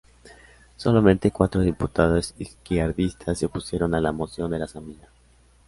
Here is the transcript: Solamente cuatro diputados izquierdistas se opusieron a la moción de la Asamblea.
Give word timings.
Solamente 0.77 1.29
cuatro 1.29 1.61
diputados 1.61 2.33
izquierdistas 2.39 3.37
se 3.37 3.45
opusieron 3.45 3.93
a 3.93 4.01
la 4.01 4.11
moción 4.11 4.49
de 4.49 4.57
la 4.57 4.65
Asamblea. 4.65 5.07